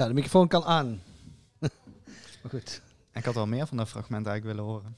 [0.00, 1.02] Ja, de microfoon kan aan.
[2.40, 2.82] maar goed.
[3.12, 4.96] Ik had wel meer van dat fragment eigenlijk willen horen.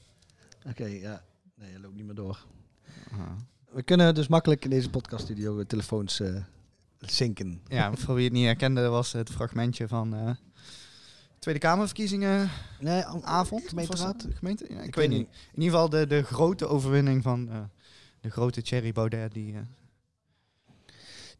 [0.69, 1.23] Oké, ja.
[1.55, 2.45] Nee, je loopt niet meer door.
[3.11, 3.35] Aha.
[3.71, 6.43] We kunnen dus makkelijk in deze podcaststudio eh, telefoons eh
[6.99, 7.61] zinken.
[7.67, 10.29] Ja, voor wie het niet herkende was het fragmentje van eh,
[11.39, 12.49] Tweede Kamerverkiezingen
[12.79, 13.67] Nee, avond.
[13.67, 14.27] Gemeenteraad?
[14.33, 14.65] Gemeente?
[14.69, 15.27] Ja, ik, Ik weet niet.
[15.53, 17.69] In ieder geval de, de grote overwinning van
[18.21, 19.33] de grote Thierry Baudet.
[19.33, 19.55] Die,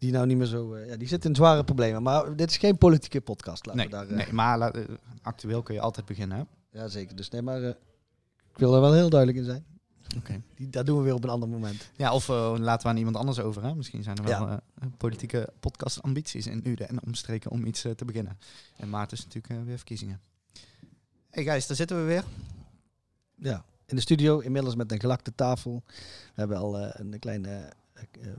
[0.04, 0.74] Die nou niet meer zo...
[0.74, 2.04] eh, ja, die zit in zware problemen.
[2.04, 3.66] Maar dit is geen politieke podcast.
[3.66, 4.08] Laten nee, we daar...
[4.08, 4.84] eh, nee, maar eh,
[5.22, 6.38] actueel kun je altijd beginnen.
[6.38, 6.80] Hè?
[6.80, 7.16] Ja, zeker.
[7.16, 9.66] Dus nee, maar ik wil er wel heel duidelijk in zijn.
[10.18, 10.42] Oké.
[10.58, 11.92] Dat doen we weer op een ander moment.
[11.96, 13.64] Ja, of laten we aan iemand anders over.
[13.64, 13.76] Hè?
[13.76, 14.62] Misschien zijn er wel Ja.
[14.98, 18.38] politieke podcast-ambities in Uden en omstreken om iets te beginnen.
[18.78, 20.20] En maart is natuurlijk weer verkiezingen.
[21.30, 22.24] hey Gijs, daar zitten we weer.
[23.36, 25.84] Ja, in de studio, inmiddels met een gelakte tafel.
[25.86, 25.94] We
[26.34, 27.64] hebben al een klein, eh,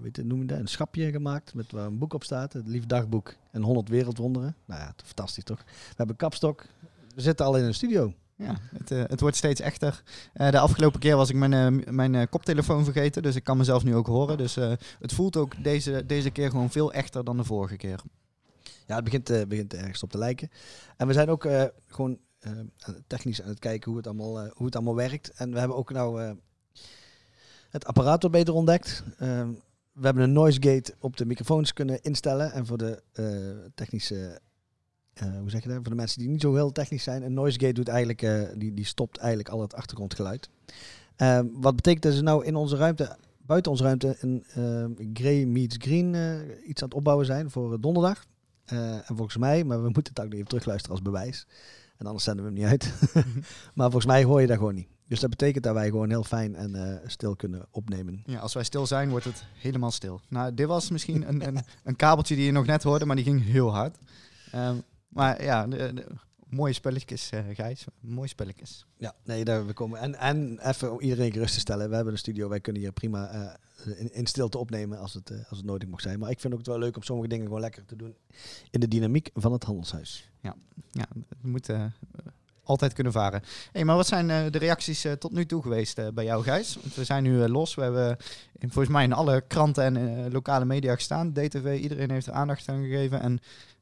[0.00, 2.52] weet je, noem je dat, een schapje gemaakt met waar een boek op staat.
[2.52, 4.56] Het Lief Dagboek en 100 Wereldwonderen.
[4.64, 5.62] Nou ja, fantastisch toch?
[5.66, 6.66] We hebben kapstok.
[7.14, 8.12] We zitten al in een studio.
[8.36, 10.02] Ja, het, eh, het wordt steeds echter.
[10.32, 13.56] Eh, de afgelopen keer was ik mijn, eh, mijn eh, koptelefoon vergeten, dus ik kan
[13.56, 14.36] mezelf nu ook horen.
[14.38, 18.00] Dus eh, het voelt ook deze, deze keer gewoon veel echter dan de vorige keer.
[18.86, 20.50] Ja, het begint, eh, begint ergens op te lijken.
[20.96, 22.52] En we zijn ook eh, gewoon eh,
[23.06, 25.30] technisch aan het kijken hoe het, allemaal, eh, hoe het allemaal werkt.
[25.30, 26.30] En we hebben ook nou eh,
[27.74, 29.04] het apparaat wat beter ontdekt.
[29.18, 29.48] Ehm,
[29.92, 32.52] we hebben een noise gate op de microfoons kunnen instellen.
[32.52, 33.24] En voor de eh,
[33.74, 34.40] technische,
[35.12, 35.76] eh, hoe zeg je dat?
[35.76, 38.42] Voor de mensen die niet zo heel technisch zijn, een noise gate doet eigenlijk, eh,
[38.56, 40.48] die, die stopt eigenlijk al het achtergrondgeluid.
[41.16, 45.76] Ehm, wat betekent dat ze nou in onze ruimte, buiten onze ruimte, een grey meets
[45.78, 46.14] green
[46.66, 48.24] iets aan het opbouwen zijn voor donderdag.
[48.64, 51.46] En volgens mij, maar we moeten het ook nog even terugluisteren als bewijs.
[51.96, 52.92] En anders zenden we hem niet uit.
[53.74, 54.93] maar volgens mij hoor je dat gewoon niet.
[55.06, 58.22] Dus dat betekent dat wij gewoon heel fijn en eh, stil kunnen opnemen.
[58.26, 60.20] Ja, als wij stil zijn, wordt het helemaal stil.
[60.28, 63.24] Nou, dit was misschien een, een, een kabeltje die je nog net hoorde, maar die
[63.24, 63.96] ging heel hard.
[64.52, 64.76] Ehm,
[65.08, 66.06] maar ja, de, de-
[66.48, 67.84] mooie spelletjes, eh Gijs.
[68.00, 68.86] Mooie spelletjes.
[68.96, 69.98] Ja, nee, daar we komen.
[70.00, 71.88] En, en even om iedereen gerust te stellen.
[71.88, 75.30] We hebben een studio, wij kunnen hier prima eh, in, in stilte opnemen als het,
[75.48, 76.18] als het nodig mocht zijn.
[76.18, 78.14] Maar ik vind ook het wel leuk om sommige dingen gewoon lekker te doen
[78.70, 80.30] in de dynamiek van het handelshuis.
[80.90, 81.84] Ja, het moet eh,
[82.64, 83.42] altijd kunnen varen.
[83.72, 86.42] hey, maar wat zijn eh, de reacties eh, tot nu toe geweest eh, bij jou,
[86.42, 86.78] Gijs?
[86.80, 87.74] Want we zijn nu los.
[87.74, 88.16] We hebben
[88.58, 91.32] in, volgens mij in alle kranten en lokale media gestaan.
[91.32, 93.20] DTV, iedereen heeft er aandacht aan gegeven.
[93.20, 93.38] En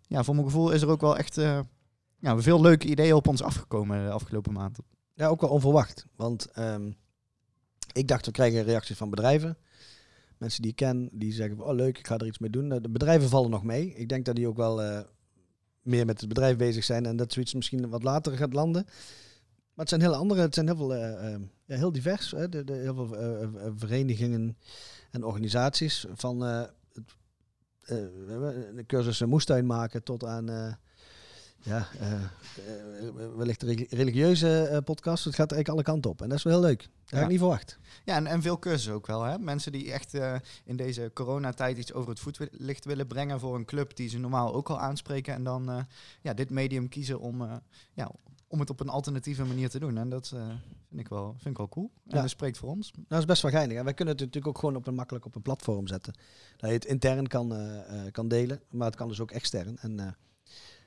[0.07, 1.35] ja, voor mijn gevoel is er ook wel echt
[2.19, 4.79] ja, veel leuke ideeën op ons afgekomen de afgelopen maand.
[5.15, 6.07] Ja, ook wel onverwacht.
[6.17, 6.93] Want ehm,
[7.93, 9.57] ik dacht, we krijgen reacties van bedrijven.
[10.39, 12.69] Mensen die ik ken, die zeggen, oh leuk, ik ga er iets mee doen.
[12.69, 13.95] De bedrijven vallen nog mee.
[13.95, 15.05] Ik denk dat die ook wel
[15.83, 17.07] meer met het bedrijf bezig zijn.
[17.07, 18.85] En dat zoiets misschien wat later gaat landen.
[19.75, 22.31] Maar het zijn heel andere, het zijn heel veel, eh, eh, heel divers.
[22.31, 22.49] Hè?
[22.49, 24.57] De, de, heel veel eh, verenigingen
[25.11, 26.07] en organisaties.
[26.13, 27.17] Van eh, het,
[28.77, 30.79] een cursus moestuin maken tot aan...
[31.63, 32.23] ja, eh, eh,
[33.37, 35.25] wellicht reli- religieuze eh, podcast.
[35.25, 36.23] Het gaat eigenlijk alle kanten op.
[36.23, 36.81] En dat is wel heel leuk.
[36.81, 37.79] Dat had ik niet verwacht.
[38.05, 39.23] Ja, en, en veel cursussen ook wel.
[39.23, 39.39] Hè?
[39.39, 40.15] Mensen die echt
[40.65, 44.55] in deze coronatijd iets over het voetlicht willen brengen voor een club die ze normaal
[44.55, 45.35] ook al aanspreken.
[45.35, 45.87] En dan
[46.21, 47.61] ja, dit medium kiezen om,
[47.93, 48.11] ja,
[48.49, 49.99] om het op een alternatieve manier te doen.
[49.99, 50.29] En dat
[50.89, 51.91] vind, ik wel, vind ik wel cool.
[51.95, 52.21] En Ja.
[52.21, 52.93] dat spreekt voor ons.
[53.09, 53.77] Dat is best wel geinig.
[53.79, 56.15] En wij kunnen het natuurlijk ook gewoon op een makkelijk op een platform zetten.
[56.57, 57.55] Dat je het intern kan,
[58.13, 58.61] kan delen.
[58.71, 59.79] Maar het kan dus ook extern.
[59.81, 60.17] En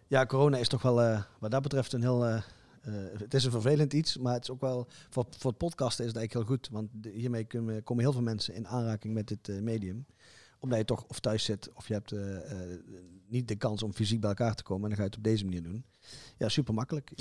[0.08, 2.26] ja, corona is toch wel eh, wat dat betreft een heel...
[2.26, 2.36] eh,
[2.82, 4.88] eh, het is een vervelend iets, maar het is ook wel...
[5.10, 6.70] Voor, voor het podcasten is het eigenlijk heel goed.
[6.72, 10.06] Want hiermee kunnen, komen heel veel mensen in aanraking met dit medium.
[10.60, 12.16] Omdat je toch of thuis zit of je hebt
[13.28, 14.84] niet de kans om fysiek bij elkaar te komen.
[14.84, 15.86] En dan ga je het op deze manier doen.
[16.38, 17.12] Ja, super makkelijk.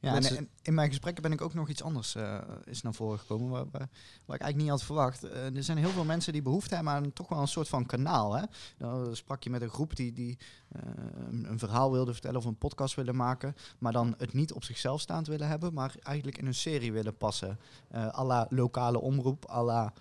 [0.00, 2.94] Ja, Mensen- en, in mijn gesprekken ben ik ook nog iets anders eh, is naar
[2.94, 3.88] voren gekomen, waar, waar,
[4.24, 5.24] waar ik eigenlijk niet had verwacht.
[5.24, 7.86] Eh, er zijn heel veel mensen die behoefte hebben aan toch wel een soort van
[7.86, 8.34] kanaal.
[8.36, 8.44] Hè?
[8.78, 10.80] Nou, dan sprak je met een groep die, die eh,
[11.30, 15.00] een, verhaal wilde vertellen of een podcast willen maken, maar dan het niet op zichzelf
[15.00, 17.58] staand willen hebben, maar eigenlijk in een serie willen passen.
[17.92, 19.92] À la lokale omroep, à la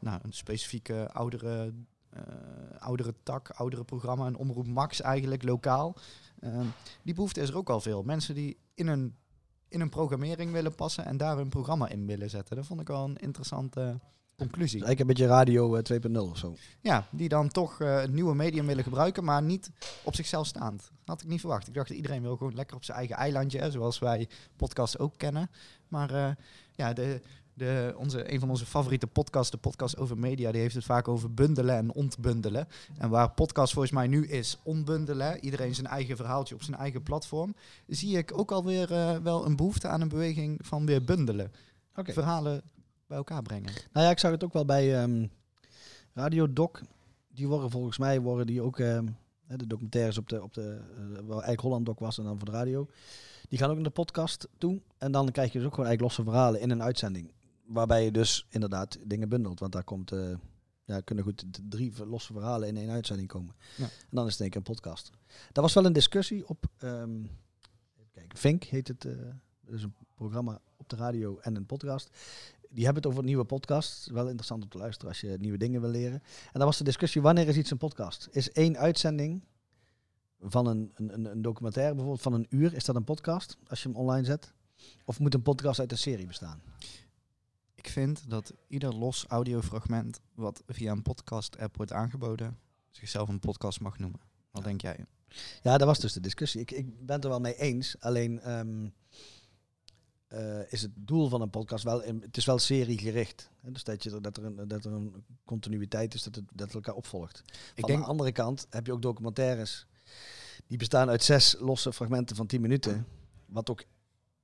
[0.00, 1.74] nou, een specifieke oudere,
[2.78, 5.96] oudere tak, oudere programma, een omroep Max eigenlijk, lokaal.
[7.02, 8.02] Die behoefte is er ook al veel.
[8.02, 9.14] Mensen die in een
[9.68, 12.56] in een programmering willen passen en daar een programma in willen zetten.
[12.56, 14.00] Dat vond ik wel een interessante
[14.38, 14.84] conclusie.
[14.84, 16.54] Eigenlijk een beetje radio eh, 2.0 of zo.
[16.80, 19.70] Ja, die dan toch eh, het nieuwe medium willen gebruiken, maar niet
[20.02, 20.80] op zichzelf staand.
[20.80, 21.68] Dat had ik niet verwacht.
[21.68, 25.14] Ik dacht, iedereen wil gewoon lekker op zijn eigen eilandje, hè, zoals wij podcasts ook
[25.16, 25.50] kennen.
[25.88, 26.30] Maar eh,
[26.74, 27.20] ja, de,
[27.58, 31.08] de, onze, een van onze favoriete podcasts, de podcast over media, die heeft het vaak
[31.08, 32.68] over bundelen en ontbundelen.
[32.98, 37.02] En waar podcast volgens mij nu is onbundelen, iedereen zijn eigen verhaaltje op zijn eigen
[37.02, 37.54] platform,
[37.86, 41.52] zie ik ook alweer eh wel een behoefte aan een beweging van weer bundelen.
[41.96, 42.12] Oké.
[42.12, 42.62] Verhalen
[43.06, 43.72] bij elkaar brengen.
[43.92, 45.26] Nou ja, ik zag het ook wel bij ehm
[46.18, 46.70] Radio Doc.
[47.28, 49.06] Die worden volgens mij worden die ook ehm,
[49.46, 52.50] de documentaires op de, op de eh, waar eigenlijk Holland Doc was en dan voor
[52.50, 52.88] de radio.
[53.48, 54.80] Die gaan ook naar de podcast toe.
[54.98, 57.32] En dan krijg je dus ook gewoon eigenlijk losse verhalen in een uitzending.
[57.68, 59.60] Waarbij je dus inderdaad dingen bundelt.
[59.60, 60.30] Want daar komt, eh,
[60.84, 63.54] ja, kunnen goed drie losse verhalen in één uitzending komen.
[63.76, 63.84] Ja.
[63.84, 65.10] En dan is het in één keer een podcast.
[65.52, 67.22] Dat was wel een discussie op, ehm
[68.12, 69.00] kijken, Vink heet het.
[69.02, 72.10] dat is een programma op de radio en een podcast.
[72.70, 74.06] Die hebben het over een nieuwe podcast.
[74.10, 76.22] Wel interessant om te luisteren als je nieuwe dingen wil leren.
[76.46, 78.28] En dan was de discussie, wanneer is iets een podcast?
[78.30, 79.44] Is één uitzending
[80.40, 83.82] van een, een, een- een documentaire bijvoorbeeld van een uur, is dat een podcast als
[83.82, 84.52] je hem online zet?
[85.04, 86.62] Of moet een podcast uit een serie bestaan?
[87.78, 92.58] Ik vind dat ieder los audiofragment wat via een podcast-app wordt aangeboden,
[92.90, 94.20] zichzelf een podcast mag noemen.
[94.50, 95.04] Wat denk jij?
[95.62, 96.60] Ja, dat was dus de discussie.
[96.60, 97.96] Ik, ik ben het er wel mee eens.
[98.00, 98.88] Alleen ehm,
[100.28, 103.50] eh, is het doel van een podcast wel, in, het is wel seriegericht.
[103.60, 103.72] Hè?
[103.72, 106.66] Dus dat, je, er- dat, er een, dat er een continuïteit is, dat het, dat
[106.66, 107.42] het elkaar opvolgt.
[107.74, 109.86] Ik denk, de andere kant heb je ook documentaires.
[110.66, 113.06] Die bestaan uit zes losse fragmenten van tien minuten.
[113.46, 113.84] Wat ook,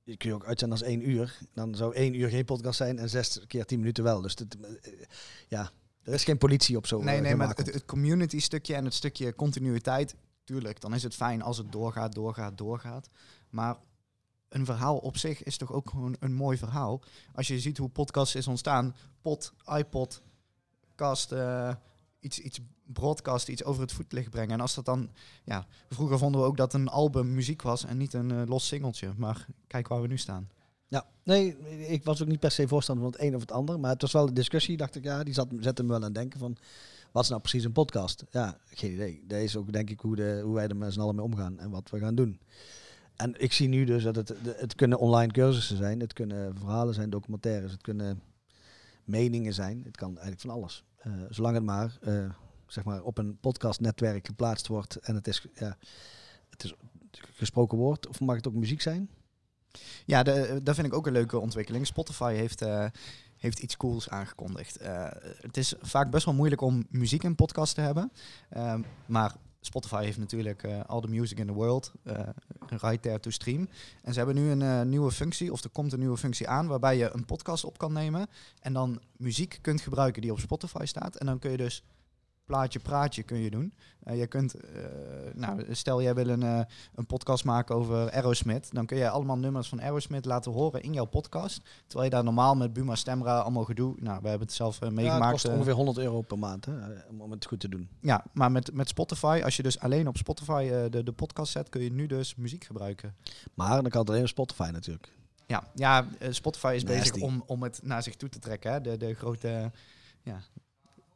[0.05, 1.37] je kun je ook uitzenden als één uur.
[1.53, 4.21] Dan zou één uur geen podcast zijn en zes keer tien minuten wel.
[4.21, 4.91] Dus eh,
[5.47, 5.71] ja,
[6.03, 7.01] er is geen politie op zo.
[7.01, 11.03] nee, eh, nee, maar het, het community stukje en het stukje continuïteit, tuurlijk, dan is
[11.03, 13.09] het fijn als het doorgaat, doorgaat, doorgaat.
[13.49, 13.77] Maar
[14.49, 17.01] een verhaal op zich is toch ook gewoon een mooi verhaal.
[17.33, 20.21] Als je ziet hoe podcast is ontstaan, pod, iPod,
[20.95, 21.75] cast, eh,
[22.25, 24.51] iets, iets broadcast, iets over het voetlicht brengen.
[24.51, 25.09] En als dat dan,
[25.43, 28.67] ja, vroeger vonden we ook dat een album muziek was en niet een eh, los
[28.67, 29.13] singeltje.
[29.17, 30.49] Maar kijk waar we nu staan.
[30.87, 31.57] Ja, nee,
[31.87, 33.79] ik was ook niet per se voorstander van het een of het ander.
[33.79, 36.03] Maar het was wel een discussie, dacht ik, ja, die zat, zette me wel aan
[36.03, 36.57] het denken van...
[37.11, 38.23] Wat is nou precies een podcast?
[38.31, 39.43] Ja, geen idee.
[39.43, 41.69] Is ook denk ik hoe, de, hoe wij er met z'n allen mee omgaan en
[41.69, 42.39] wat we gaan doen.
[43.15, 45.99] En ik zie nu dus dat het, het kunnen online cursussen zijn.
[45.99, 47.71] Het kunnen verhalen zijn, documentaires.
[47.71, 48.21] Het kunnen
[49.03, 49.81] meningen zijn.
[49.83, 50.83] Het kan eigenlijk van alles.
[51.05, 52.29] Eh, zolang het maar, eh,
[52.67, 54.95] zeg maar op een podcastnetwerk geplaatst wordt.
[54.95, 55.77] En het is, ja,
[56.49, 56.73] het is
[57.11, 58.07] gesproken woord.
[58.07, 59.09] Of mag het ook muziek zijn?
[60.05, 61.87] Ja, de, dat vind ik ook een leuke ontwikkeling.
[61.87, 62.85] Spotify heeft, eh,
[63.37, 64.77] heeft iets cools aangekondigd.
[64.77, 65.07] Eh,
[65.41, 68.11] het is vaak best wel moeilijk om muziek in podcast te hebben.
[68.49, 72.19] Ehm, maar Spotify heeft natuurlijk eh, all the music in the world, eh
[72.69, 73.69] right there to stream.
[74.01, 76.67] En ze hebben nu een eh, nieuwe functie, of er komt een nieuwe functie aan,
[76.67, 78.27] waarbij je een podcast op kan nemen
[78.61, 81.15] en dan muziek kunt gebruiken die op Spotify staat.
[81.15, 81.83] En dan kun je dus
[82.45, 83.73] plaatje praatje kun je doen.
[84.03, 84.83] Eh, je kunt, eh,
[85.33, 86.59] nou, stel jij wil een, eh,
[86.95, 90.93] een podcast maken over Aerosmith, dan kun je allemaal nummers van Aerosmith laten horen in
[90.93, 91.61] jouw podcast.
[91.87, 94.87] Terwijl je daar normaal met Buma Stemra allemaal gedoe, nou, we hebben het zelf eh,
[94.87, 95.23] Ja, meegemaakt.
[95.23, 96.73] het kost ongeveer 100 euro per maand hè,
[97.19, 97.89] om- het goed te doen.
[98.01, 101.69] ja, maar met, met Spotify, als je dus alleen op Spotify de, de podcast zet,
[101.69, 103.15] kun je nu dus muziek gebruiken.
[103.53, 105.13] Maar dan kan het alleen op Spotify natuurlijk.
[105.47, 108.71] Ja, ja Spotify is bezig om, om het naar zich toe te trekken.
[108.71, 108.81] Hè?
[108.81, 109.71] De, de grote,
[110.23, 110.41] ja,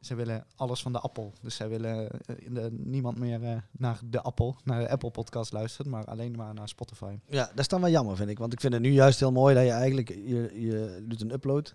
[0.00, 1.30] ze willen alles van de Apple.
[1.42, 5.52] Dus zij willen eh, de- niemand meer eh, naar de Apple, naar de Apple podcast
[5.52, 7.18] luistert, maar alleen maar naar Spotify.
[7.28, 8.38] Ja, dat is dan wel jammer, vind ik.
[8.38, 10.08] Want ik vind het nu juist heel mooi dat je eigenlijk...
[10.08, 11.74] Je, je doet een upload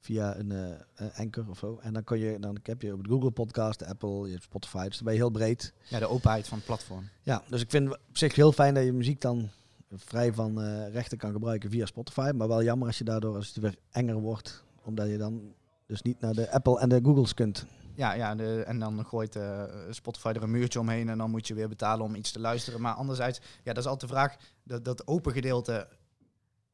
[0.00, 0.76] via een
[1.14, 1.78] Anchor of zo.
[1.82, 4.84] En dan, kun je, dan heb je op Google Podcast, de Apple, je hebt Spotify.
[4.88, 5.72] Dus dan ben je heel breed.
[5.88, 7.08] Ja, de openheid van het platform.
[7.22, 9.48] Ja, dus ik vind op zich heel fijn dat je muziek dan
[9.94, 12.30] vrij van rechten kan gebruiken via Spotify.
[12.34, 15.52] Maar wel jammer als je daardoor, als het weer enger wordt, omdat je dan
[15.88, 17.66] dus niet naar de Apple en de Googles kunt.
[17.94, 21.54] Ja, ja en dan gooit eh, Spotify er een muurtje omheen en dan moet je
[21.54, 22.80] weer betalen om iets te luisteren.
[22.80, 25.88] Maar anderzijds, ja, dat is altijd de vraag, dat, dat open gedeelte,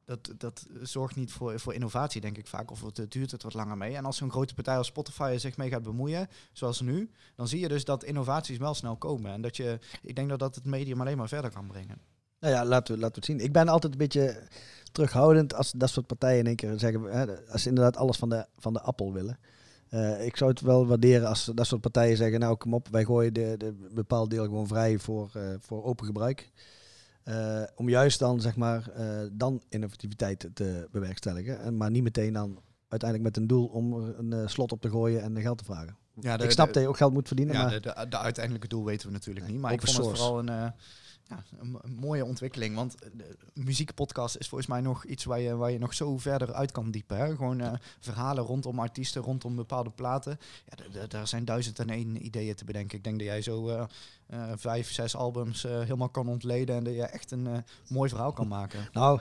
[0.05, 2.71] dat, dat zorgt niet voor, voor innovatie, denk ik vaak.
[2.71, 3.95] Of het duurt het wat langer mee.
[3.95, 7.59] En als zo'n grote partij als Spotify zich mee gaat bemoeien, zoals nu, dan zie
[7.59, 9.31] je dus dat innovaties wel snel komen.
[9.31, 12.14] En dat je, ik denk dat dat het medium alleen maar verder kan brengen.
[12.39, 13.39] Nou ja, laten we, laten het zien.
[13.39, 14.47] Ik ben altijd een beetje
[14.91, 18.29] terughoudend als dat soort partijen in één keer zeggen, hè, als ze inderdaad alles van
[18.29, 19.39] de, van de appel willen.
[19.89, 23.03] Eh, ik zou het wel waarderen als dat soort partijen zeggen, nou kom op, wij
[23.03, 26.49] gooien de, de bepaald deel gewoon vrij voor, eh, voor open gebruik.
[27.23, 28.89] Eh, om juist dan, zeg maar,
[29.31, 31.59] dan innovativiteit te bewerkstelligen.
[31.59, 35.21] En, maar niet meteen dan uiteindelijk met een doel om een slot op te gooien
[35.21, 35.97] en geld te vragen.
[36.21, 38.67] Ja, ik snap dat je ook geld moet verdienen, Ja, maar de, de, de uiteindelijke
[38.67, 39.59] doel weten we natuurlijk niet.
[39.59, 40.71] Maar ik vond het vooral een, eh,
[41.27, 42.75] ja, een, mo- een mooie ontwikkeling.
[42.75, 46.53] Want de muziekpodcast is volgens mij nog iets waar je, waar je nog zo verder
[46.53, 47.17] uit kan diepen.
[47.17, 47.35] Hè?
[47.35, 50.39] Gewoon eh, verhalen rondom artiesten, rondom bepaalde platen.
[50.91, 52.97] Ja, daar zijn duizend en één ideeën te bedenken.
[52.97, 53.83] Ik denk dat jij zo eh,
[54.55, 56.75] vijf, zes albums helemaal kan ontleden.
[56.75, 57.47] En dat je echt een
[57.89, 58.79] mooi verhaal kan maken.
[58.93, 59.19] Nou,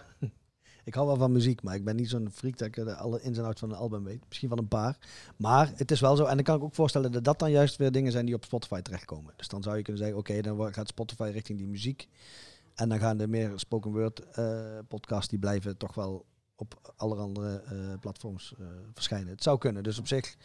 [0.84, 3.22] ik hou wel van muziek, maar ik ben niet zo'n freak dat ik eh, alle
[3.22, 4.22] ins en van een album weet.
[4.28, 4.98] Misschien van een paar.
[5.36, 7.76] Maar het is wel zo, en dan kan ik ook voorstellen dat dat dan juist
[7.76, 9.34] weer dingen zijn die op Spotify terechtkomen.
[9.36, 12.08] Dus dan zou je kunnen zeggen, oké, dan gaat Spotify richting die muziek.
[12.74, 16.26] En dan gaan de meer spoken word eh podcasts, die blijven toch wel
[16.56, 19.28] op alle andere eh, platforms eh, verschijnen.
[19.28, 20.36] Het zou kunnen, dus op zich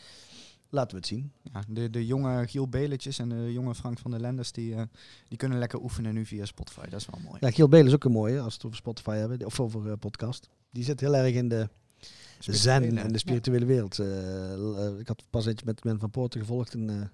[0.69, 1.31] laten we het zien.
[1.53, 4.81] Ja, de, de jonge Giel Beletjes en de jonge Frank van der Lenders, die, eh,
[5.27, 6.89] die kunnen lekker oefenen nu via Spotify.
[6.89, 7.37] Dat is wel mooi.
[7.39, 9.91] Ja, Giel Belen is ook een mooie, als we het over Spotify hebben, of over
[9.91, 10.49] eh, podcast.
[10.71, 11.69] Die zit heel erg in de
[12.39, 13.99] zen en de spirituele wereld.
[13.99, 16.73] Eh, ik had pas eentje met Ben van Poorten gevolgd.
[16.73, 17.11] En,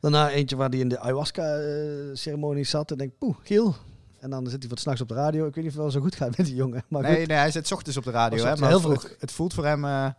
[0.00, 2.90] daarna eentje waar hij in de ayahuasca-ceremonie zat.
[2.90, 3.74] En denk poeh, Giel.
[4.18, 5.46] En dan zit hij wat s'nachts op de radio.
[5.46, 6.84] Ik weet niet of het wel zo goed gaat met die jongen.
[6.88, 7.26] Maar nee, goed.
[7.26, 8.44] nee, hij zit 's ochtends op de radio.
[8.44, 9.02] Hè, maar heel vroeg.
[9.02, 10.14] Het, het voelt voor hem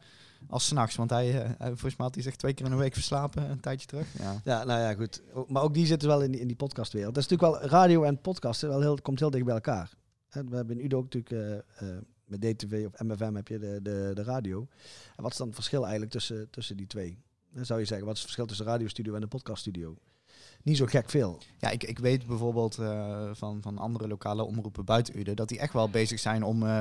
[0.48, 0.96] als s'nachts.
[0.96, 3.50] Want hij, eh, hij, volgens mij had hij zich twee keer in een week verslapen,
[3.50, 4.08] een tijdje terug.
[4.20, 4.42] Ja.
[4.44, 5.22] Ja, nou ja, goed.
[5.34, 7.14] O- Maar ook die zitten wel in die, in die podcastwereld.
[7.16, 9.92] Dat is natuurlijk wel radio en podcast wel heel, komt heel dicht bij elkaar.
[10.30, 13.60] Hè, We hebben in Udo ook natuurlijk eh, eh, met DTV of MFM heb je
[13.60, 14.68] de, de, de radio.
[15.16, 17.18] En wat is dan het verschil eigenlijk tussen, tussen die twee?
[17.54, 19.98] Dan zou je zeggen, wat is het verschil tussen de radiostudio en de podcaststudio?
[20.64, 21.38] Niet zo gek veel.
[21.58, 25.60] Ja, ik, ik weet bijvoorbeeld eh, van, van andere lokale omroepen buiten Uden dat die
[25.60, 26.80] echt wel bezig zijn om eh,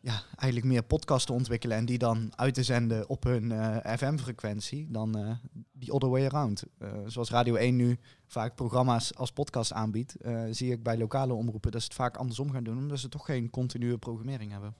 [0.00, 3.96] ja, eigenlijk meer podcasts te ontwikkelen en die dan uit te zenden op hun eh,
[3.96, 5.38] FM-frequentie dan
[5.72, 6.62] die other way around.
[6.78, 10.16] Eh, zoals Radio 1 nu vaak programma's als podcast aanbiedt,
[10.50, 13.24] zie ik bij lokale omroepen dat ze het vaak andersom gaan doen, omdat ze toch
[13.24, 14.74] geen continue programmering hebben.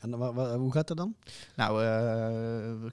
[0.00, 0.12] En
[0.58, 1.16] hoe gaat dat dan?
[1.56, 1.82] Nou,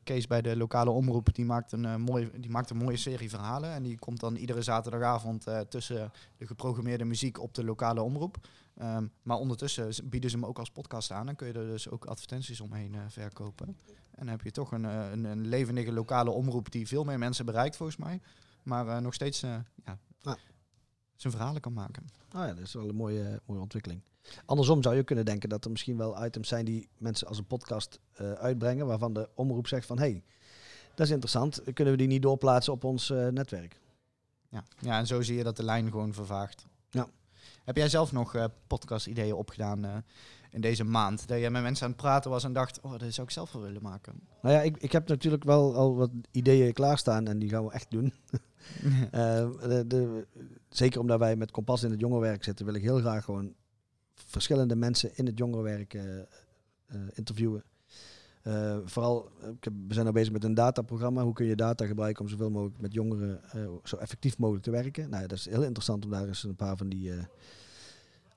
[0.03, 3.29] Kees bij de lokale omroep, die maakt, een, eh, mooi, die maakt een mooie serie
[3.29, 3.71] verhalen.
[3.71, 8.37] En die komt dan iedere zaterdagavond tussen de geprogrammeerde muziek op de lokale omroep.
[8.81, 11.27] Ehm, maar ondertussen bieden ze hem ook als podcast aan.
[11.29, 13.67] En kun je er dus ook advertenties omheen eh, verkopen.
[13.67, 17.19] En dan heb je toch een, eh, een, een levendige lokale omroep die veel meer
[17.19, 18.21] mensen bereikt volgens mij.
[18.63, 19.65] Maar eh, nog steeds ja,
[20.23, 20.35] Ah.
[21.15, 22.05] zijn verhalen kan maken.
[22.31, 24.01] Nou ja, dat is wel een mooie, mooie ontwikkeling.
[24.45, 27.47] Andersom zou je kunnen denken dat er misschien wel items zijn die mensen als een
[27.47, 30.23] podcast uitbrengen, waarvan de omroep zegt van hé, hey,
[30.95, 33.79] dat is interessant, kunnen we die niet doorplaatsen op ons netwerk?
[34.49, 34.63] Ja.
[34.79, 36.65] ja, en zo zie je dat de lijn gewoon vervaagt.
[36.89, 37.07] Ja.
[37.63, 39.95] Heb jij zelf nog eh podcast-ideeën opgedaan eh,
[40.51, 41.27] in deze maand?
[41.27, 43.51] Dat je met mensen aan het praten was en dacht, oh, dat zou ik zelf
[43.51, 44.13] wel willen maken.
[44.41, 47.71] Nou ja, ik, ik heb natuurlijk wel al wat ideeën klaarstaan en die gaan we
[47.71, 48.13] echt doen.
[49.11, 50.27] Eh, de, de,
[50.69, 53.53] zeker omdat wij met Kompas in het jongerenwerk zitten, wil ik heel graag gewoon
[54.13, 55.97] verschillende mensen in het jongerenwerk
[57.13, 57.63] interviewen.
[58.43, 61.23] Eh, vooral, ik heb, we zijn nou bezig met een dataprogramma.
[61.23, 64.71] Hoe kun je data gebruiken om zoveel mogelijk met jongeren eh, zo effectief mogelijk te
[64.71, 65.09] werken?
[65.09, 67.23] Nou, dat is heel interessant om daar eens een paar van die eh,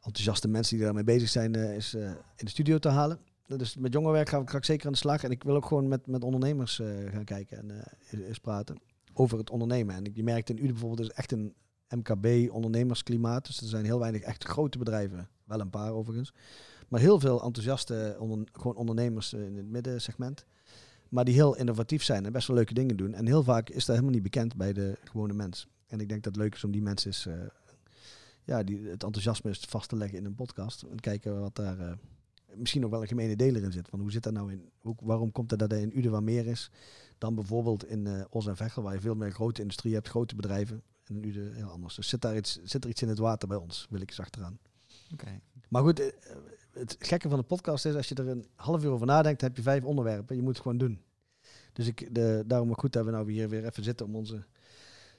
[0.01, 3.19] enthousiaste mensen die daarmee bezig zijn, in de studio te halen.
[3.47, 5.25] Dus met jongerenwerk ga ga ik zeker aan de slag.
[5.25, 6.81] En ik wil ook gewoon met, met ondernemers
[7.11, 7.71] gaan kijken en
[8.11, 8.77] eh, eens praten
[9.13, 9.95] over het ondernemen.
[9.95, 11.55] En je merkt in Uden bijvoorbeeld, is echt een
[11.89, 13.47] MKB-ondernemersklimaat.
[13.47, 15.29] Dus er zijn heel weinig echt grote bedrijven.
[15.45, 16.33] Wel een paar overigens.
[16.89, 20.45] Maar heel veel enthousiaste onder, gewoon ondernemers eh, in het middensegment.
[21.09, 23.15] Maar die heel innovatief zijn en best wel leuke dingen doen.
[23.15, 25.69] En heel vaak is dat helemaal niet bekend bij de gewone mens.
[25.87, 27.35] En ik denk dat het leuk is om die mensen eens, eh,
[28.45, 30.83] ja, die, het enthousiasme is vast te leggen in een podcast.
[30.83, 31.93] En kijken wat daar eh,
[32.55, 33.89] misschien ook wel een gemene deler in zit.
[33.89, 34.71] Van hoe zit dat nou in?
[34.81, 36.71] Hoe, waarom komt het dat er in Uden wat meer is
[37.19, 40.35] dan bijvoorbeeld in eh Os en Veghel, waar je veel meer grote industrie hebt, grote
[40.35, 40.83] bedrijven.
[41.05, 41.95] En in Uden heel anders.
[41.95, 44.21] Dus zit daar iets, zit er iets in het water bij ons, wil ik eens
[44.21, 44.59] achteraan.
[45.13, 45.41] Oké.
[45.69, 46.37] Maar goed, eh,
[46.75, 49.57] het gekke van de podcast is, als je er een half uur over nadenkt, heb
[49.57, 50.37] je vijf onderwerpen.
[50.37, 51.03] Je moet het gewoon doen.
[51.73, 54.45] Dus ik, de, daarom ook goed dat we nou hier weer even zitten om onze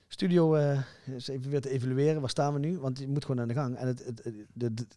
[0.08, 2.22] studio eh, eens even weer te evalueren.
[2.22, 2.80] Waar staan we nu?
[2.80, 3.76] Want je moet gewoon aan de gang.
[3.76, 4.88] En het, het, de, de,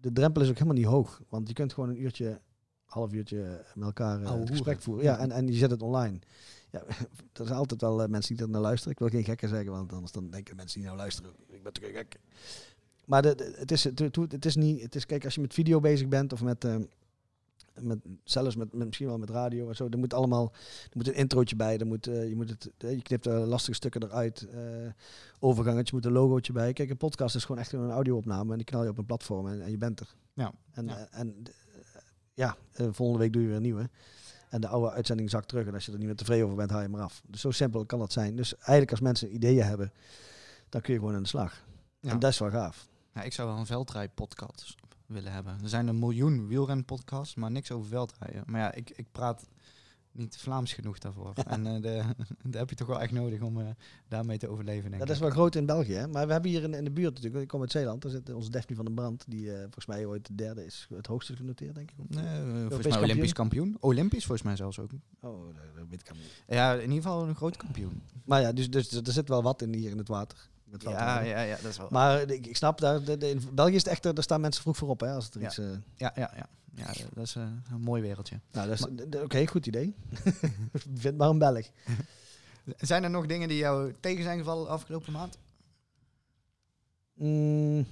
[0.00, 1.22] de drempel is ook helemaal niet hoog.
[1.28, 2.40] Want je kunt gewoon een uurtje,
[2.84, 5.04] half uurtje met elkaar eh, het gesprek voeren.
[5.04, 6.18] Ja, en, en je zet het online.
[6.70, 6.82] Ja,
[7.32, 8.92] er zijn altijd wel eh, mensen die er naar luisteren.
[8.92, 11.72] Ik wil geen gekken zeggen, want anders dan denken mensen die nou luisteren, ik ben
[11.72, 12.16] toch geen gek.
[13.04, 15.80] Maar de, de- het, is, het, is niet, het is, kijk, als je met video
[15.80, 16.76] bezig bent of met, eh,
[17.80, 20.52] met zelfs met, met, misschien wel met radio en zo, er moet allemaal,
[20.90, 23.74] er moet een introotje bij, er moet, eh, je, moet het, eh, je knipt lastige
[23.74, 24.60] stukken eruit, eh
[25.40, 26.72] overgangetje, moet een logootje bij.
[26.72, 29.48] Kijk, een podcast is gewoon echt een audio-opname en die knal je op een platform
[29.48, 30.14] en, en je bent er.
[30.32, 30.52] Ja.
[30.72, 31.08] En, Ja.
[31.10, 31.42] en
[32.34, 33.90] ja, volgende week doe je weer een nieuwe.
[34.50, 35.66] En de oude uitzending zakt terug.
[35.66, 37.22] En als je er niet meer tevreden over bent, haal je hem af.
[37.26, 38.36] Dus zo simpel kan dat zijn.
[38.36, 39.92] Dus eigenlijk als mensen ideeën hebben,
[40.68, 41.64] dan kun je gewoon aan de slag.
[42.00, 42.10] Ja.
[42.10, 42.88] En dat is wel gaaf.
[43.14, 44.74] Ja, ik zou wel een veldrij-podcast
[45.06, 45.58] willen hebben.
[45.62, 48.42] Er zijn een miljoen wielren-podcasts, maar niks over veldrijden.
[48.46, 49.46] Maar ja, ik, ik praat
[50.12, 51.32] niet Vlaams genoeg daarvoor.
[51.34, 52.02] en eh, de,
[52.42, 53.66] dat heb je toch wel echt nodig om eh,
[54.08, 55.14] daarmee te overleven, denk Dat ik.
[55.14, 55.92] is wel groot in België.
[55.92, 56.08] Hè?
[56.08, 58.32] Maar we hebben hier in, in de buurt natuurlijk, ik kom uit Zeeland, daar zit
[58.32, 61.36] onze Daphne van den Brand, die eh, volgens mij ooit de derde is, het hoogste
[61.36, 61.96] genoteerd, denk ik.
[62.08, 63.76] Nee, volgens mij Olympisch kampioen.
[63.80, 64.90] Olympisch volgens mij zelfs ook.
[65.20, 66.42] Oh, dat, weet ik niet.
[66.46, 68.02] Ja, in ieder geval een groot kampioen.
[68.24, 70.50] Maar ja, dus, dus er zit wel wat in hier in het water.
[70.72, 71.86] Met Ja, ja, ja, dat is wel.
[71.90, 74.62] Maar ik, ik snap, daar, de, de- in België is het echt, daar staan mensen
[74.62, 75.46] vroeg voor op, hè, als het er Ja.
[75.46, 75.58] iets...
[75.58, 75.64] eh,
[75.96, 76.46] Ja, ja, ja.
[76.74, 78.40] ja dat is eh, een mooi wereldje.
[78.52, 79.94] nou, dat is, oké, goed idee.
[80.94, 81.66] Vind maar een Belg.
[82.76, 85.38] Zijn er nog dingen die jou tegen zijn gevallen afgelopen maand?
[87.14, 87.86] Mm,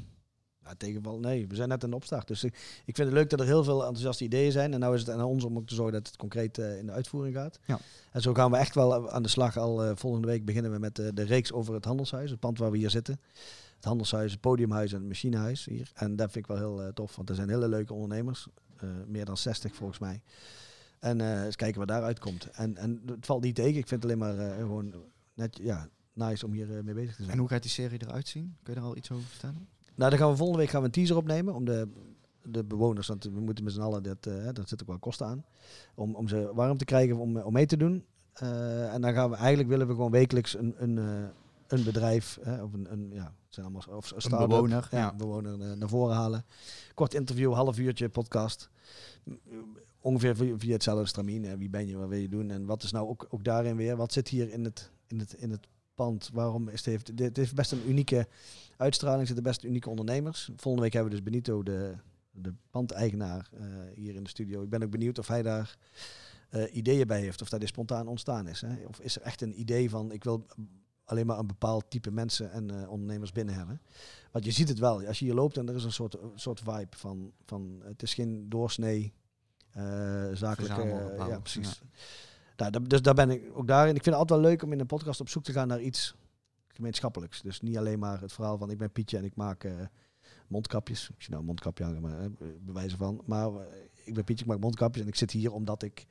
[0.65, 1.49] Ja, tegenval, nee.
[1.49, 2.27] We zijn net in de opstart.
[2.27, 4.73] Dus ik, ik vind het leuk dat er heel veel enthousiaste ideeën zijn.
[4.75, 6.87] En nou is het aan ons om ook te zorgen dat het concreet eh, in
[6.87, 7.59] de uitvoering gaat.
[7.67, 7.79] Ja.
[8.13, 9.57] En zo gaan we echt wel aan de slag.
[9.57, 12.31] Al eh, volgende week beginnen we met de, de reeks over het handelshuis.
[12.31, 13.21] Het pand waar we hier zitten.
[13.77, 15.91] Het handelshuis, het podiumhuis en het machinehuis hier.
[15.95, 17.17] En dat vind ik wel heel eh, tof.
[17.17, 18.47] Want er zijn hele leuke ondernemers.
[18.77, 20.23] Eh, meer dan 60 volgens mij.
[21.01, 22.51] En eh, eens kijken wat daaruit komt.
[22.51, 23.79] En, en het valt niet tegen.
[23.79, 24.95] Ik vind het alleen maar eh, gewoon
[25.35, 27.33] net, ja, nice om hier eh, mee bezig te zijn.
[27.33, 28.57] En hoe gaat die serie eruit zien?
[28.63, 29.69] Kun je er al iets over vertellen?
[30.01, 31.89] Nou, dan gaan we volgende week gaan we een teaser opnemen om de,
[32.43, 35.27] de bewoners, want we moeten met z'n allen, dat, eh daar zit ook wel kosten
[35.27, 35.45] aan,
[35.95, 38.05] om, om ze warm te krijgen om, om mee te doen.
[38.33, 41.29] Eh, en dan gaan we eigenlijk willen we gewoon wekelijks een, een, eh,
[41.67, 45.89] een bedrijf, hè, of een, een ja, zijn allemaal of een bewoner, ja, bewoner naar
[45.89, 46.45] voren halen.
[46.95, 48.71] Kort interview, half uurtje podcast.
[50.01, 51.59] Ongeveer via, via hetzelfde stramien.
[51.59, 53.97] Wie ben je, wat wil je doen en wat is nou ook, ook daarin weer?
[53.97, 55.67] Wat zit hier in het, in het, in het
[56.01, 56.31] pand?
[56.33, 58.27] Waarom is het, heeft, dit heeft best een unieke
[58.77, 60.51] uitstraling, zitten best unieke ondernemers.
[60.57, 61.95] Volgende week hebben we dus Benito, de,
[62.31, 64.63] de pandeigenaar, eh, hier in de studio.
[64.63, 65.77] Ik ben ook benieuwd of hij daar
[66.51, 68.61] eh, ideeën bij heeft, of dat is spontaan ontstaan is.
[68.61, 68.87] Hè?
[68.87, 70.47] Of is er echt een idee van, ik wil
[71.05, 73.81] alleen maar een bepaald type mensen en eh, ondernemers binnen hebben.
[74.31, 76.61] Want je ziet het wel, als je hier loopt en er is een soort, soort
[76.61, 79.13] vibe van, van het is geen doorsnee
[80.33, 81.15] zakelijke...
[81.29, 81.83] Ja, precies.
[82.61, 83.95] Nou, dat- dus daar ben ik ook daarin.
[83.95, 85.81] Ik vind het altijd wel leuk om in een podcast op zoek te gaan naar
[85.81, 86.15] iets
[86.69, 87.43] gemeenschappelijks.
[87.43, 89.73] Dus niet alleen maar het verhaal van ik ben Pietje en ik maak eh,
[90.49, 91.11] mondkapjes.
[91.11, 92.29] Ik zie nou mondkapje hangen, maar eh,
[92.61, 93.23] bewijzen van.
[93.27, 96.07] Maar eh, ik ben Pietje, ik maak mondkapjes en ik zit hier omdat ik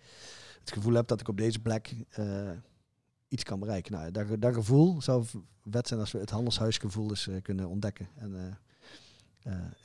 [0.60, 1.96] het gevoel heb dat ik op deze plek
[3.28, 3.92] iets kan bereiken.
[3.92, 5.26] Nou, dat, dat gevoel zou
[5.70, 8.08] vet zijn als we het handelshuisgevoel eens kunnen ontdekken.
[8.16, 8.58] En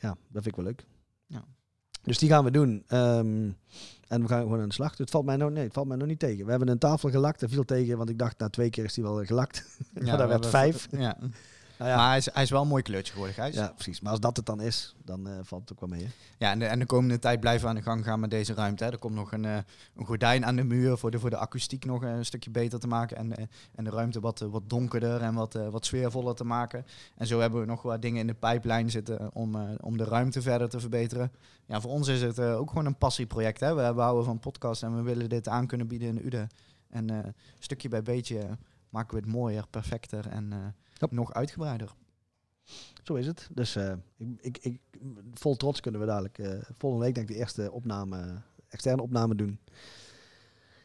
[0.01, 0.87] ja, dat vind ik wel leuk.
[1.27, 1.45] Ja.
[2.05, 2.85] Dus die gaan we doen.
[2.87, 3.51] Ehm,
[4.09, 4.99] en we gaan gewoon aan de slag.
[4.99, 6.45] Het valt mij nou, nee, het valt mij nog niet tegen.
[6.45, 7.41] We hebben een tafel gelakt.
[7.41, 9.67] Dat viel tegen, want ik dacht na twee keer is die wel gelakt.
[9.93, 10.89] maar dat we werd vijf.
[10.91, 11.19] Ja.
[11.79, 13.55] Nou ja, Maar hij is, hij is wel een mooi kleurtje geworden, Gijs.
[13.55, 14.01] ja, precies.
[14.01, 16.03] Maar als dat het dan is, dan eh, valt het ook wel mee.
[16.03, 16.11] Hè?
[16.39, 18.55] Ja, en de, en de komende tijd blijven we aan de gang gaan met deze
[18.55, 18.85] ruimte.
[18.85, 18.91] Hè.
[18.91, 19.57] Er komt nog een, eh,
[19.97, 22.87] een gordijn aan de muur voor de, voor de akoestiek nog een stukje beter te
[22.87, 23.17] maken.
[23.17, 26.45] En, eh, en de ruimte wat, eh, wat donkerder en wat, eh, wat sfeervoller te
[26.45, 26.87] maken.
[27.17, 30.05] En zo hebben we nog wat dingen in de pijplijn zitten om, eh, om de
[30.05, 31.33] ruimte verder te verbeteren.
[31.67, 33.61] Ja, voor ons is het eh, ook gewoon een passieproject.
[33.61, 33.75] Hè.
[33.75, 36.49] We, we houden van podcast en we willen dit aan kunnen bieden in Uden.
[36.91, 37.19] En eh,
[37.59, 38.51] stukje bij beetje eh,
[38.91, 40.59] maken we het mooier, perfecter en eh,
[41.11, 41.17] Ja.
[41.17, 41.95] nog uitgebreider.
[43.03, 43.49] Zo is het.
[43.53, 44.81] Dus eh, ik, ik, ik,
[45.35, 49.35] vol trots kunnen we dadelijk eh, volgende week denk ik de eerste opname, externe opname
[49.35, 49.59] doen.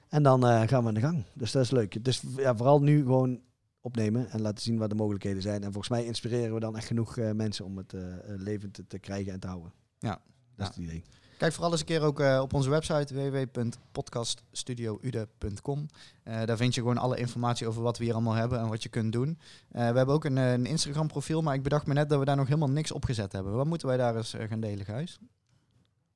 [0.09, 1.23] En dan eh, gaan we aan de gang.
[1.33, 2.03] Dus dat is leuk.
[2.03, 3.41] Dus ja, vooral nu gewoon
[3.81, 5.63] opnemen en laten zien wat de mogelijkheden zijn.
[5.63, 8.73] En volgens mij inspireren we dan echt genoeg eh, mensen om het eh, eh, levend
[8.73, 9.73] te, te krijgen en te houden.
[9.99, 10.09] Ja.
[10.09, 10.21] Dat
[10.55, 10.63] Ja.
[10.63, 11.03] is het idee.
[11.39, 15.85] Kijk vooral eens een keer ook eh, op onze website www.podcaststudioude.com.
[16.23, 18.83] Eh daar vind je gewoon alle informatie over wat we hier allemaal hebben en wat
[18.83, 19.39] je kunt doen.
[19.71, 22.25] Eh, we hebben ook een, een Instagram profiel, maar ik bedacht me net dat we
[22.25, 23.53] daar nog helemaal niks op gezet hebben.
[23.53, 25.19] Wat moeten wij daar eens gaan delen, Gijs?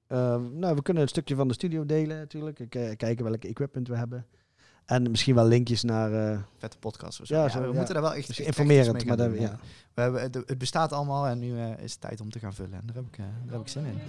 [0.08, 0.18] Eh,
[0.52, 2.66] nou, we kunnen een stukje van de studio delen natuurlijk.
[2.98, 4.26] Kijken welke equipment we hebben.
[4.86, 6.32] En misschien wel linkjes naar...
[6.32, 7.36] eh, Vette podcast of zo.
[7.36, 7.74] Ja, zo, we ja.
[7.74, 9.60] moeten daar wel echt, Dus informerend, maar dat- ja.
[9.94, 12.54] We hebben, het, het bestaat allemaal en nu eh, is het tijd om te gaan
[12.54, 12.74] vullen.
[12.74, 14.00] En daar heb ik, eh, daar heb ik zin in.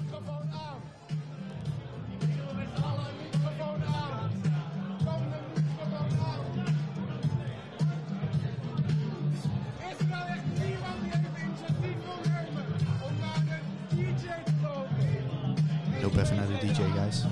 [16.03, 17.25] Loop even naar de DJ, Gijs.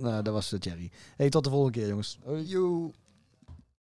[0.00, 0.90] Nou, dat was uh, Thierry.
[1.16, 2.18] Hey, tot de volgende keer jongens.
[2.44, 2.90] Joe.